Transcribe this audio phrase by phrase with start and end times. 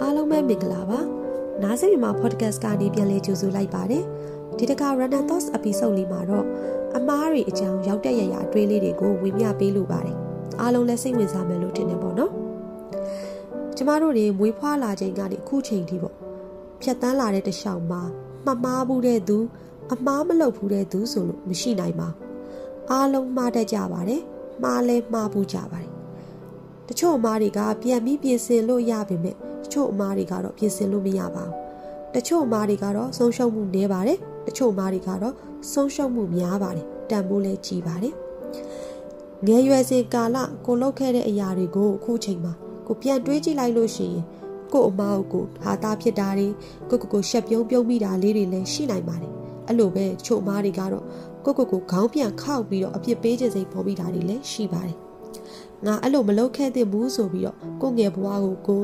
[0.00, 1.00] အားလုံးပဲမင်္ဂလာပါ
[1.62, 4.04] နားဆင်မြန်မာ podcast ကနေပြန်လည်ကြိုဆိုလိုက်ပါတယ်
[4.58, 6.46] ဒီတခါ Random Thoughts episode လေးမှာတော့
[6.96, 10.16] အမားတွေအကြောင်းရောက်တဲ့ရရအတွေးလေးတွေကိုဝေမျှပေးလိုပါတယ်
[10.60, 12.32] အားလုံးလည်းစိတ်ဝင်စားမယ်လို့ထင်တယ်ပေါ့နော်
[13.76, 16.14] ကျမတို့တွေမွေးဖွားလာချိန်ကနေအခုချိန်ထိပေါ့
[16.82, 18.02] ဖြတ်တန်းလာတဲ့တခြားမှာ
[18.46, 19.38] မမားဘူးတဲ့သူ
[19.92, 22.08] အမားမလုပ်ဘူးတဲ့သူဆိုလို့မရှိနိုင်ပါ
[22.90, 24.22] အားလုံးမှားတတ်ကြပါတယ်
[24.62, 25.93] မှားလဲမှားဘူးကြပါတယ်
[26.88, 29.34] တချို့အမားတွေကပြန်ပြီးပြင်ဆင်လို့ရပေမဲ့
[29.64, 31.52] တချို့အမားတွေကတော့ပြင်ဆင်လို့မရပါဘူး
[32.14, 35.34] တချို့အမားတွေကတော့ဆုံးရှုံးမှုနည်းပါတယ်တချို့အမားတွေကတော့
[35.72, 38.14] ဆုံးရှုံးမှုများပါတယ်တန်ဖိုးလည်းကြီးပါတယ်
[39.46, 42.52] ငယ်ရွယ်စဉ်ကာလကိုလုပ်ခဲ့တဲ့အရာတွေကိုအခုချိန်မှာ
[42.86, 44.24] ကိုပြန်တွေးကြည့်လိုက်လို့ရှိရင်
[44.72, 46.48] ကို့အမားကိုဟာသားဖြစ်တာတွေ
[46.90, 49.32] ကိုကိုကိုရှက်ပြုံးပြုံးမိတာလေးတွေလည်းရှိနိုင်ပါတယ်
[49.66, 51.04] အဲ့လိုပဲချို့အမားတွေကတော့
[51.44, 55.03] ကိုကိုကိုခေါင်းပြန်ခောက်ပြီးတော့အပြစ်ပေးခြင်းစိတ်ပေါ်မိတာတွေလည်းရှိပါတယ်
[55.86, 58.82] ငါအဲ့လိုမလုပ်ခဲ့သင့်ဘူးဆိုပြီးတော့ကိုငယ်ဘွားကိုကို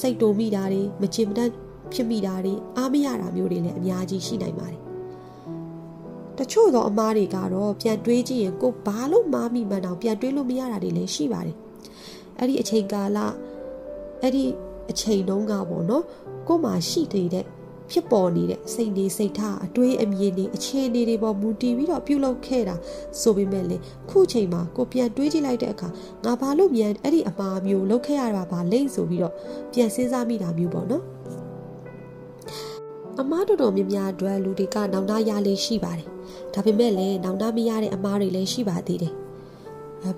[0.00, 1.50] စိတ်တုံမိတာတွေမချင်မတတ်
[1.92, 4.80] ဖြစ်မိတာတွေအားမရတာမျိုးတွေလည်းအများကြီးရှိနိုင်ပါတယ်
[6.38, 11.56] တချို့သောအမားတွေကတော့ပြန်တွေးကြည့်ရင်ကိုဘာလို့မားမိမှန်းတော့ပြန်တွေးလို့မရတာတွေလည်းရှိပါတယ်
[12.38, 13.18] အဲ့ဒီအချိန်ကာလ
[14.22, 14.44] အဲ့ဒီ
[14.90, 16.04] အချိန်တုန်းကပေါ့နော်
[16.48, 17.44] ကိုမှရှိနေတဲ့
[17.90, 22.76] ဖြစ်ပေါ်နေတဲ့စိတ်နေစိတ်ထားအတွေးအမြင်တွေအခြေအနေတွေပေါ်မူတည်ပြီးတော့ပြုလုပ်ခဲ့တာ
[23.20, 23.76] ဆိုပေမဲ့လေ
[24.10, 25.88] ခုချိန်မှာကိုပြန်တွေးကြည့်လိုက်တဲ့အခါ
[26.24, 29.34] ငါဘာလို့မြန်အဲ့ဒီအမှားမျိုးလုပ်ခဲ့ရတာပါလိမ့်ဆိုပြီးတော့
[29.72, 31.04] ပြန်စဉ်းစားမိတာမျိုးပေါ့နော်
[33.20, 36.08] အမားတော်တော်များများအတွက်လူတွေကနောင်တရလေးရှိပါတယ်
[36.54, 39.14] ဒါပေမဲ့လည်းနောင်တမရတဲ့အမားတွေလည်းရှိပါသေးတယ်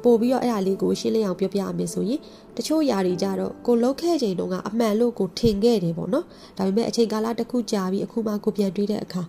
[0.02, 2.20] ပို့ပြီးတော့အဲ့ဒါလေးကိုရှင်းလင်းအောင်ပြောပြရမယ်ဆိုရင်
[2.56, 6.24] တချို့ຢာတွေကြတော့ကိုလုတ်ခဲ့ချိန်တုန်းကအမှန်လို့ကိုထင်ခဲ့တယ်ပေါ့နော်
[6.56, 9.22] ဒါပေမဲ့အချိန်ကာလတစ်ခုကြာပြီးအခုမှကိုပြန်တွေးတဲ့အခါ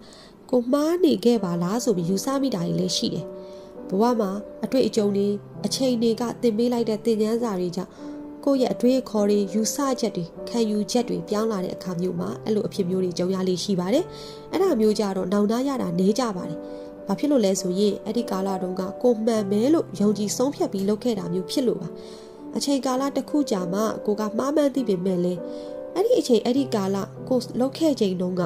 [0.51, 3.25] ကိုမှားနေခဲ့ပါလားဆိုပြီးယူဆမိတာတွေလည်းရှိတယ်
[3.89, 4.31] ဘဝမှာ
[4.63, 5.27] အတွေ့အကြုံတွေ
[5.65, 7.91] အချိန်တွေကသင်ပေးလိုက်တဲ့သင်ခန်းစာတွေကြောင့်
[8.45, 14.05] ကိုယ့်ရဲ့အတွေ့အခေါ်တွေယူဆချက်တွေခံယူချက်တွေပြောင်းလာတဲ့အခါမျိုးမှာအဲ့လိုအဖြစ်မျိုးတွေကြုံရလေးရှိပါတယ်
[14.51, 16.59] အဲ့ဒါမျိုးကြတော့နောင်တရတာနေကြပါတယ်
[17.11, 21.87] ဘာဖြစ်လို့လဲဆိုရင်အဲ့ဒီကာလတုန်းကကိုမှန်မဲလို့ယုံကြည်ဆုံးဖြတ်ပြီးလုပ်ခဲ့တာမျိုးဖြစ်လို့ပါ
[22.57, 25.33] အချိန်ကာလတစ်ခုကြာမှကိုကမှားမှန်းသိပေမဲ့လေ
[25.95, 26.97] အဲ့ဒီအချိန်အဲ့ဒီကာလ
[27.29, 28.41] ကိုလုပ်ခဲ့ချိန်တုန်းက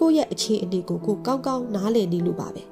[0.00, 2.62] ကိုရဲ့အခြေအနေကိုကိုကောင်းကောင်းနားလည်နေလို့ပါပဲ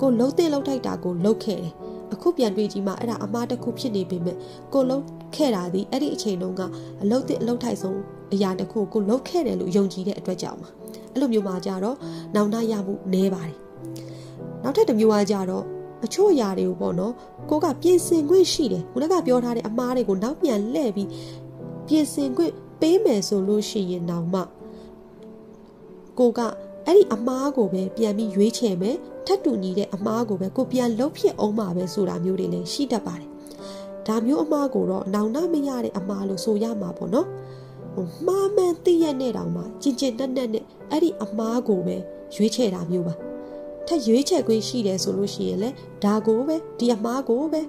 [0.00, 1.72] ကိုလှုပ်တဲ့လှုပ်ထိုက်တာကိုလှုပ်ခဲ့တယ်
[2.12, 4.36] အခုပြန်တွေ့ကြည့်မှအဲ့ဒါအမားတစ်ခုဖြစ်နေပေမဲ့
[4.72, 5.04] ကိုလှုပ်
[5.34, 6.62] ခဲ့တာဒီအဲ့ဒီအချိန်တုန်းက
[7.02, 7.98] အလုတ်တဲ့အလုတ်ထိုက်ဆုံး
[8.34, 10.68] အရာတစ်ခုကိုလှုပ်ခဲ့တယ်လို့ယုံကြည်တဲ့အတွက်ကြောင့်ပါ
[11.12, 11.96] အဲ့လိုမျိုးမှကြတော့
[12.34, 13.63] နောင်တရမှုနည်းပါတယ်
[14.62, 15.64] နောက်ထပ်တစ်မျိုးကကြတော့
[16.04, 17.12] အချို့အရာတွေကိုပေါ့နော်
[17.50, 21.08] ကိုကပြင်ဆင်ခွင့်ရှိတယ်ခုနကပြောထားတဲ့အမားတွေကိုနောက်ပြန်လှည့်ပြီး
[21.86, 24.40] ပြင်ဆင်ခွင့်ပေးမယ်ဆိုလို့ရှိရင်တော့မှ
[26.18, 26.40] ကိုက
[26.86, 28.96] အဲ့ဒီအမားကိုပဲပြန်ပြီးရွေးချယ်မယ်
[29.26, 33.30] ထပ်တူညီတဲ့အမားကိုပဲကိုပြန်လှုပ်ဖြစ်အောင်ပါပဲဆိုတာမျိုးတွေလည်းရှိတတ်ပါတယ်
[34.06, 37.26] ဒါမျိုးအမားကိုတော့နောင်နာမရတဲ့အမားလို့ဆိုရမှာပေါ့နော်
[37.94, 41.96] ဟိုမှားမှန်သိရတဲ့တောင်မှကျင်ကျင်တက်တက်နဲ့အဲ့ဒီအမားကိုပဲ
[42.34, 43.14] ရွေးချယ်တာမျိုးပါ
[43.86, 45.70] ထပ်ရွေးချယ်ခွင့်ရှိတယ်ဆိုလို့ရှိရင်လေ
[46.04, 47.60] ဒါကိုပဲဒီအမားကိုပဲ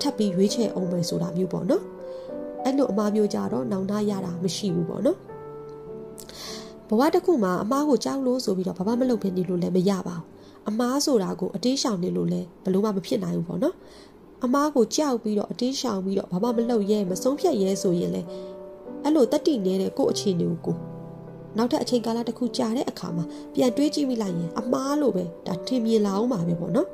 [0.00, 1.82] ထပ်ပြီးရွေးချယ်အောင်မယ်ဆိုတာမျိုးပေါ့နော်
[2.64, 5.18] အဲ့လိုအမားမျိုးကြတော့နောင်နာရတာမရှိဘူးပေါ့နော်
[6.88, 10.26] ဘဝတစ်ခုမှာအမားကိုကြောက်လို့ဆိုပြီးတော့ဘာမှမလုပ်ဘဲနေလို့လည်းမရပါဘူး
[10.68, 13.74] အမားဆိုတာကိုအတေးရှောင်နေလို့လည်းဘလို့မှမဖြစ်နိုင်ဘူးပေါ့နော်
[14.44, 18.26] အမားကိုကြောက်ပြီးတော့အတေးရှောင်ပြီးတော့ဘာမှမလုပ်ရဲမဆုံးဖြတ်ရဲဆိုရင်လည်း
[19.04, 20.76] အဲ့လိုတက်တိနေတဲ့ကို့အခြေအနေကို
[21.56, 23.24] နောက်ထပ်အချိန်ကာလတစ်ခုကြာတဲ့အခါမှာ
[23.54, 26.88] ပြန်တွေးကြည့်မိလိုက်ရင်အမားလိုပဲဒါထင်မြင်လာအောင်ပါပဲပေါ့နော်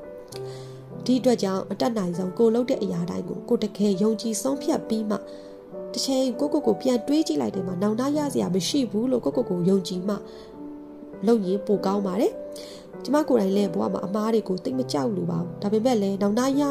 [1.04, 5.16] ဒီအတွက်ကြောင့်အတက်နိုင်ဆုံးကိုလှုပ်တဲ့အရာတိုင်းကိုကိုတကယ်ယုံကြည်ဆုံးဖြတ်ပြီးမှ
[5.92, 10.14] တစ်ချိန်ကိုကိုကိုပြန်တွေးကြည့်လိုက်တယ်မှာနောင်တရစရာမရှိဘူးလို့ကိုကိုကိုယုံကြည်မှ
[11.26, 12.32] လုပ်ရင်ပိုကောင်းပါတယ်
[13.04, 16.62] ကျမကိုယ်တိုင်လည်းဘဝမှာအမားတွေကိုတိတ်မကြောက်လို့ပါဘူးဒါပေမဲ့လည်းနောင်တရ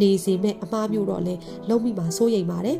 [0.00, 2.78] နေစေမဲ့အမားမျိုးတော့လည်းလုံးမိမှာစိုးရိမ်ပါတယ်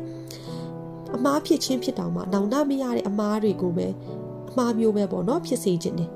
[1.15, 3.87] အမားဖြစ်ချင်းဖြစ်တောင်မှနောင်တမရတဲ့အမားတွေကိုပဲ
[4.22, 4.22] အ
[4.57, 6.09] မှားမျိုးပဲပေါ့နော်ဖြစ်စေခြင်းတယ်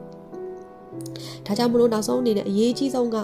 [1.46, 3.18] ဒါကြောင့်မလို့နောက်ဆုံးအနေနဲ့အရေးကြီးဆုံးက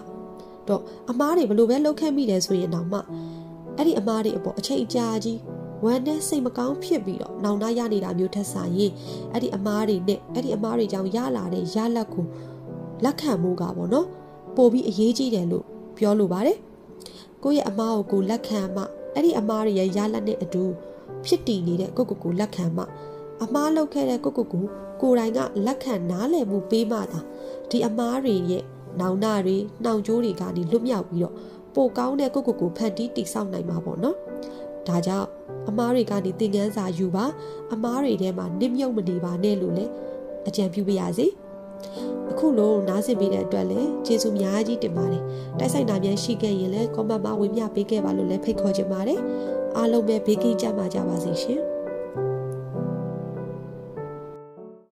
[0.67, 2.99] တော့အမားတွေဘလို့ပဲလှုပ်ခဲမိတယ်ဆိုရင်တော့မှ
[3.77, 5.39] အဲ့ဒီအမားတွေအပေါ်အချိန်ကြာကြီး
[5.83, 8.91] ဝမ်းနဲ့စိတ်မကောင်းဖြစ်ပြီးတော့နောင်တရနေတာမျိုးထက်စာရင်
[9.31, 12.25] အဲ့ဒီအမားတွေနဲ့အဲ့ဒီအမားတွေကြောင့်ရလာတဲ့ရလက်ကို
[13.03, 14.07] လက်ခံမှုကပေါ့နော်
[14.55, 15.65] ပို့ပြီးအရေးကြီးတယ်လို့
[15.97, 16.57] ပြောလိုပါတယ်
[17.43, 18.83] ကိုယ့်ရဲ့အမားကိုကိုလက်ခံမှ
[19.13, 20.63] အဲ့ဒီအမားတွေရဲ့ရလက်နဲ့အတူ
[21.25, 22.83] ဖြစ်တည်နေတဲ့ကိုကိုကိုလက်ခံမှ
[23.43, 24.63] အမားလုပ်ခဲ့တဲ့ကိုကိုကို
[25.03, 27.19] ကိုယ်တိုင်ကလက်ခံနားလည်မှုပေးမှသာ
[27.69, 28.63] ဒီအမားတွေရဲ့
[28.99, 31.33] နောင်နာတွေနှောင်ကြိုးတွေကနေလွတ်မြောက်ပြီးတော့
[31.75, 34.17] ပိုကောင်းတဲ့ကိုကိုကိုဖန်တီးတိဆောက်နိုင်မှာပေါ့နော်
[34.87, 35.27] ဒါကြောင့်
[35.69, 37.25] အမားတွေကနေသင်ခန်းစာယူပါ
[37.73, 39.91] အမားတွေထဲမှာနစ်မြုပ်မနေပါနဲ့လို့လည်း
[40.47, 41.27] အကြံပြုပါရစေ
[42.31, 45.23] အခုလို့နားဆင်ပေးတဲ့အတွက်လည်းကျေးဇူးများကြီးတင်ပါတယ်
[45.59, 49.19] တိုက်ဆိုင်တာများရှိခဲ့ရင်လည်း comment မှာဝင်ပြပေးခဲ့ပါလို့လည်းဖိတ်ခေါ်ချင်ပါတယ်
[49.77, 51.72] အားလုံးပဲဘေးကင်းကြပါကြပါစေရှင်